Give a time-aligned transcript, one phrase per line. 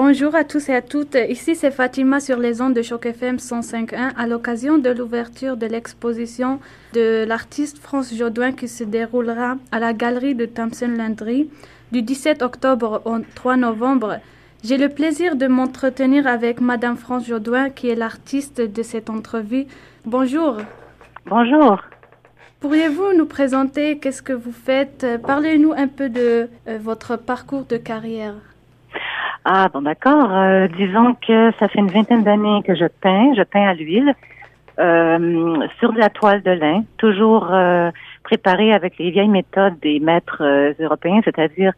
[0.00, 1.16] Bonjour à tous et à toutes.
[1.28, 5.66] Ici, c'est Fatima sur les ondes de Choc FM 105.1 à l'occasion de l'ouverture de
[5.66, 6.60] l'exposition
[6.92, 11.50] de l'artiste France Jodouin qui se déroulera à la galerie de Thompson Landry
[11.90, 14.20] du 17 octobre au 3 novembre.
[14.62, 19.66] J'ai le plaisir de m'entretenir avec Madame France Jodouin qui est l'artiste de cette entrevue.
[20.04, 20.58] Bonjour.
[21.26, 21.82] Bonjour.
[22.60, 25.04] Pourriez-vous nous présenter qu'est-ce que vous faites?
[25.26, 28.36] Parlez-nous un peu de euh, votre parcours de carrière.
[29.44, 30.32] Ah, bon, d'accord.
[30.32, 33.32] Euh, disons que ça fait une vingtaine d'années que je peins.
[33.36, 34.14] Je peins à l'huile
[34.78, 37.90] euh, sur de la toile de lin, toujours euh,
[38.22, 41.72] préparée avec les vieilles méthodes des maîtres euh, européens, c'est-à-dire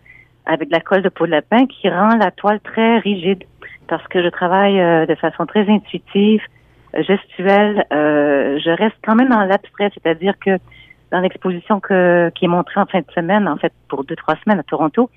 [0.45, 3.45] avec de la colle de peau de lapin qui rend la toile très rigide
[3.89, 6.43] parce que je travaille de façon très intuitive,
[6.95, 7.85] gestuelle.
[7.91, 10.59] je reste quand même dans l'abstrait, c'est-à-dire que
[11.11, 14.37] dans l'exposition que, qui est montrée en fin de semaine, en fait pour deux trois
[14.45, 15.11] semaines à Toronto,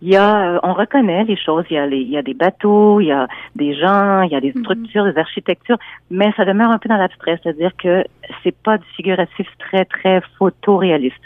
[0.00, 1.64] il y a, euh, on reconnaît les choses.
[1.70, 3.26] Il y a, les, il y a des bateaux, il y a
[3.56, 4.62] des gens, il y a des mhm.
[4.62, 5.78] structures, des architectures,
[6.10, 8.04] mais ça demeure un peu dans l'abstrait, c'est-à-dire que
[8.42, 11.16] c'est pas du figuratif très très photoréaliste.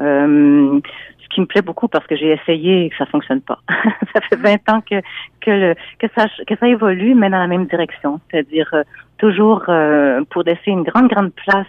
[0.00, 0.80] Euh,
[1.22, 3.58] ce qui me plaît beaucoup parce que j'ai essayé et que ça fonctionne pas.
[4.14, 5.00] ça fait 20 ans que
[5.40, 8.82] que, le, que ça que ça évolue, mais dans la même direction, c'est-à-dire euh,
[9.18, 11.66] toujours euh, pour laisser une grande grande place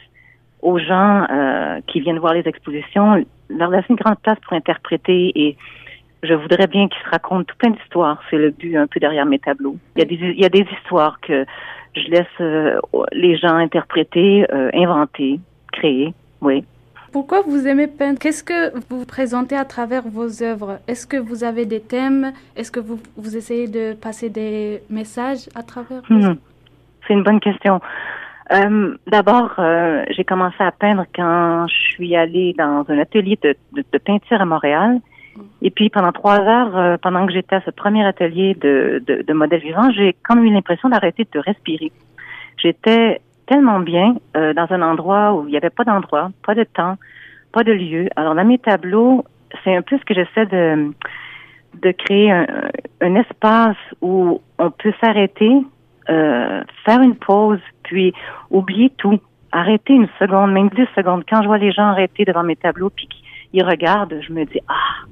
[0.62, 1.28] aux gens
[1.88, 5.58] qui viennent voir les expositions, leur laisser une grande place pour interpréter et
[6.24, 8.22] je voudrais bien qu'ils se racontent tout plein d'histoires.
[8.30, 9.78] C'est le but un peu derrière mes tableaux.
[9.96, 11.46] Il y a des, il y a des histoires que
[11.96, 12.80] je laisse euh,
[13.12, 15.40] les gens interpréter, euh, inventer,
[15.72, 16.14] créer.
[16.42, 16.64] Oui.
[17.12, 18.18] Pourquoi vous aimez peindre?
[18.18, 20.80] Qu'est-ce que vous présentez à travers vos œuvres?
[20.88, 22.32] Est-ce que vous avez des thèmes?
[22.56, 26.36] Est-ce que vous, vous essayez de passer des messages à travers hmm.
[27.06, 27.82] C'est une bonne question.
[28.52, 29.54] Euh, D'abord,
[30.10, 34.42] j'ai commencé à peindre quand je suis allée dans un atelier de, de, de peinture
[34.42, 35.00] à Montréal.
[35.62, 39.24] Et puis pendant trois heures, euh, pendant que j'étais à ce premier atelier de, de,
[39.24, 41.92] de modèle vivant, j'ai même eu l'impression d'arrêter de respirer.
[42.58, 46.64] J'étais tellement bien euh, dans un endroit où il n'y avait pas d'endroit, pas de
[46.64, 46.98] temps,
[47.52, 48.08] pas de lieu.
[48.16, 49.26] Alors dans mes tableaux,
[49.64, 50.92] c'est un peu ce que j'essaie de,
[51.82, 52.48] de créer un,
[53.02, 55.52] un, espace où on peut s'arrêter,
[56.10, 58.14] euh, faire une pause, puis
[58.50, 59.20] oublier tout,
[59.52, 61.24] arrêter une seconde, même dix secondes.
[61.30, 64.60] Quand je vois les gens arrêter devant mes tableaux puis qu'ils regardent, je me dis
[64.68, 65.06] ah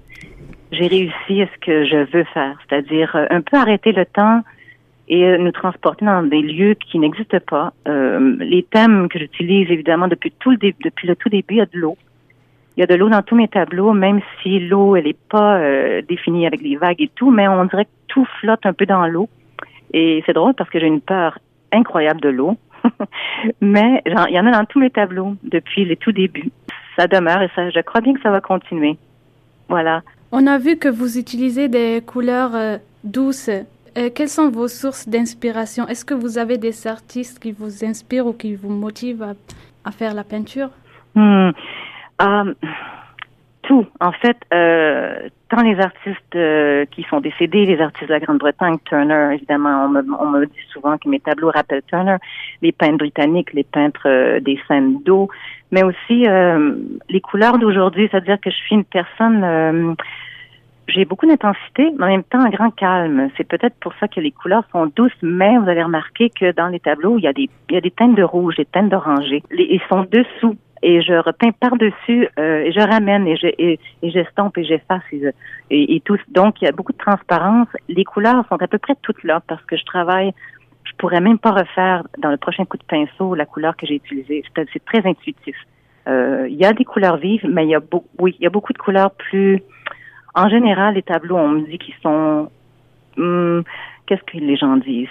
[0.71, 4.41] j'ai réussi à ce que je veux faire, c'est-à-dire euh, un peu arrêter le temps
[5.07, 7.73] et euh, nous transporter dans des lieux qui n'existent pas.
[7.87, 11.65] Euh, les thèmes que j'utilise évidemment depuis tout le début, tout début, il y a
[11.65, 11.97] de l'eau.
[12.77, 15.59] Il y a de l'eau dans tous mes tableaux, même si l'eau elle est pas
[16.07, 19.05] définie avec les vagues et tout, mais on dirait que tout flotte un peu dans
[19.07, 19.27] l'eau.
[19.93, 21.37] Et c'est drôle parce que j'ai une peur
[21.73, 22.57] incroyable de l'eau.
[23.61, 26.49] mais il y en a dans tous mes tableaux depuis les tout débuts.
[26.97, 28.97] Ça demeure et ça, je crois bien que ça va continuer.
[29.67, 30.01] Voilà.
[30.33, 33.49] On a vu que vous utilisez des couleurs euh, douces.
[33.49, 35.85] Euh, quelles sont vos sources d'inspiration?
[35.89, 39.35] Est-ce que vous avez des artistes qui vous inspirent ou qui vous motivent
[39.83, 40.69] à, faire la peinture?
[41.15, 41.49] Hmm.
[42.21, 42.53] euh,
[43.99, 49.85] En fait, tant les artistes qui sont décédés, les artistes de la Grande-Bretagne, Turner, évidemment,
[50.19, 52.17] on me, dit souvent que mes tableaux rappellent Turner,
[52.61, 55.29] les peintres britanniques, les peintres des scènes d'eau,
[55.71, 56.25] mais aussi
[57.09, 59.95] les couleurs d'aujourd'hui, c'est-à-dire que je suis une personne
[60.93, 63.29] j'ai beaucoup d'intensité, mais en même temps un grand calme.
[63.37, 66.67] C'est peut-être pour ça que les couleurs sont douces, mais vous allez remarquer que dans
[66.67, 68.89] les tableaux, il y a des, il y a des teintes de rouge, des teintes
[68.89, 69.43] d'oranger.
[69.51, 74.57] Ils sont dessous et je repeins par-dessus euh, et je ramène et je et, j'estompe
[74.57, 76.17] et j'efface et, et, tout.
[76.29, 77.67] Donc il y a beaucoup de transparence.
[77.87, 80.33] Les couleurs sont à peu près toutes là parce que je travaille.
[80.83, 83.95] Je pourrais même pas refaire dans le prochain coup de pinceau la couleur que j'ai
[83.95, 84.43] utilisée.
[84.55, 85.55] C'est très intuitif.
[86.07, 88.47] Euh, il y a des couleurs vives, mais il y a beaucoup, oui, il y
[88.47, 89.61] a beaucoup de couleurs plus
[90.33, 92.49] en général, les tableaux, on me dit qu'ils sont,
[93.17, 93.63] hum,
[94.05, 95.09] qu'est-ce que les gens disent,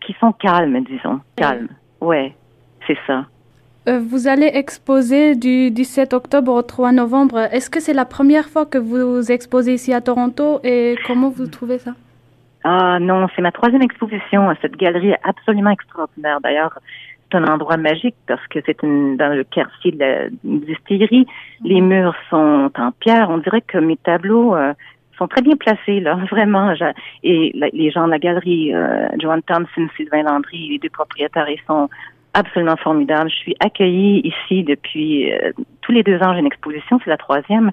[0.00, 1.68] qui sont calmes, disons, calmes.
[2.00, 2.34] Ouais,
[2.86, 3.26] c'est ça.
[3.88, 7.38] Euh, vous allez exposer du 17 octobre au 3 novembre.
[7.52, 11.46] Est-ce que c'est la première fois que vous exposez ici à Toronto et comment vous
[11.48, 11.92] trouvez ça?
[12.64, 16.40] Ah non, c'est ma troisième exposition à cette galerie absolument extraordinaire.
[16.40, 16.78] D'ailleurs,
[17.34, 21.26] un endroit magique parce que c'est dans le quartier de la distillerie.
[21.64, 21.88] Les mhm.
[21.88, 23.30] murs sont en pierre.
[23.30, 24.72] On dirait que mes tableaux euh,
[25.18, 26.74] sont très bien placés là, vraiment.
[27.22, 31.62] Et les gens de la galerie, euh, Joan Thompson, Sylvain Landry, les deux propriétaires, ils
[31.66, 31.88] sont
[32.34, 33.30] absolument formidables.
[33.30, 35.52] Je suis accueillie ici depuis euh,
[35.82, 36.32] tous les deux ans.
[36.34, 37.70] J'ai une exposition, c'est la troisième.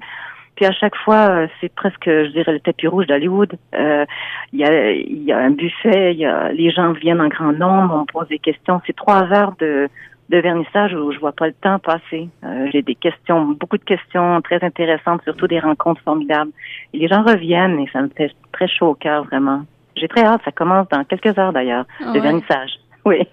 [0.56, 3.58] Puis à chaque fois, euh, c'est presque, je dirais, le tapis rouge d'Hollywood.
[3.76, 4.06] Euh,
[4.52, 7.96] il y, a, y a un buffet, y a, les gens viennent en grand nombre,
[7.96, 8.82] on pose des questions.
[8.86, 9.88] C'est trois heures de,
[10.30, 12.28] de vernissage où je vois pas le temps passer.
[12.44, 16.52] Euh, j'ai des questions, beaucoup de questions très intéressantes, surtout des rencontres formidables.
[16.94, 19.62] Et les gens reviennent et ça me fait très chaud au cœur, vraiment.
[19.96, 20.42] J'ai très hâte.
[20.44, 22.20] Ça commence dans quelques heures d'ailleurs, Ah le ouais.
[22.20, 22.72] vernissage.
[23.06, 23.28] Oui.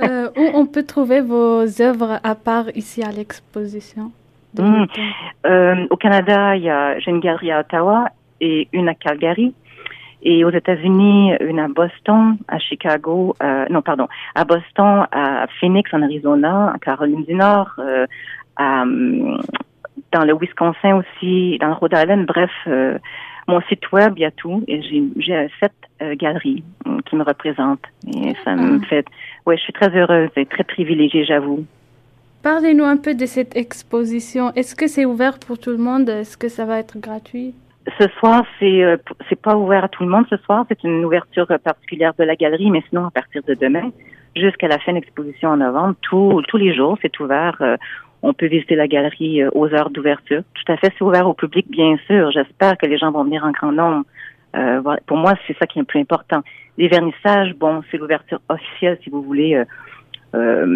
[0.00, 4.10] Euh, où on peut trouver vos œuvres à part ici à l'exposition
[4.58, 4.80] Mm.
[4.80, 4.86] l'automne?
[5.46, 8.08] Euh, au Canada, il y a, j'ai une galerie à Ottawa
[8.40, 9.52] et une à Calgary.
[10.22, 15.92] Et aux États-Unis, une à Boston, à Chicago, euh, non, pardon, à Boston, à Phoenix,
[15.92, 17.78] en Arizona, en Caroline du Nord,
[18.56, 18.84] à,
[20.14, 22.24] dans le Wisconsin aussi, dans le Rhode Island.
[22.26, 22.98] Bref, euh,
[23.48, 24.62] mon site web, il y a tout.
[24.68, 27.84] Et j'ai, sept euh, galeries hum, qui me représentent.
[28.06, 28.86] Et ça me Ah.
[28.88, 29.06] fait,
[29.46, 31.64] ouais, je suis très heureuse et très privilégiée, j'avoue.
[32.42, 34.52] Parlez-nous un peu de cette exposition.
[34.54, 36.08] Est-ce que c'est ouvert pour tout le monde?
[36.08, 37.54] Est-ce que ça va être gratuit?
[37.98, 38.96] Ce soir, c'est euh,
[39.28, 40.24] c'est pas ouvert à tout le monde.
[40.30, 43.54] Ce soir, c'est une ouverture euh, particulière de la galerie, mais sinon à partir de
[43.54, 43.90] demain
[44.36, 47.56] jusqu'à la fin de l'exposition en novembre, tous tous les jours, c'est ouvert.
[47.60, 47.76] Euh,
[48.24, 50.42] on peut visiter la galerie euh, aux heures d'ouverture.
[50.58, 52.30] Tout à fait, c'est ouvert au public, bien sûr.
[52.32, 54.04] J'espère que les gens vont venir en grand nombre.
[54.56, 55.00] Euh, voilà.
[55.06, 56.40] Pour moi, c'est ça qui est le plus important.
[56.78, 59.64] Les vernissages, bon, c'est l'ouverture officielle, si vous voulez, euh,
[60.34, 60.66] euh,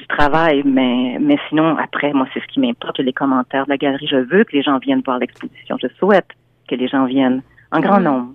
[0.00, 3.76] du travail, mais mais sinon, après, moi, c'est ce qui m'importe, les commentaires de la
[3.76, 4.06] galerie.
[4.10, 5.76] Je veux que les gens viennent voir l'exposition.
[5.82, 6.28] Je souhaite
[6.68, 8.04] que les gens viennent en grand Mhm.
[8.04, 8.28] nombre.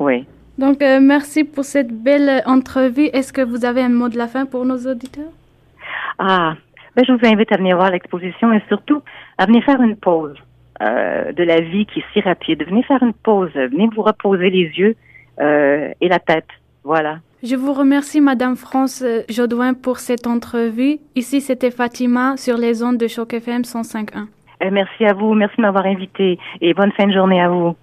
[0.00, 0.24] Oui.
[0.58, 3.08] Donc, euh, merci pour cette belle entrevue.
[3.12, 5.32] Est-ce que vous avez un mot de la fin pour nos auditeurs?
[6.18, 6.54] Ah,
[6.96, 9.02] ben, je vous invite à venir voir l'exposition et surtout
[9.38, 10.36] à venir faire une pause
[10.82, 12.64] euh, de la vie qui est si rapide.
[12.66, 14.96] Venez faire une pause, venez vous reposer les yeux
[15.40, 16.48] euh, et la tête.
[16.84, 17.18] Voilà.
[17.42, 20.98] Je vous remercie, Madame France euh, Jodouin, pour cette entrevue.
[21.14, 24.28] Ici, c'était Fatima sur les ondes de Choc FM 105.1.
[24.62, 27.74] Euh, merci à vous, merci de m'avoir invité et bonne fin de journée à vous.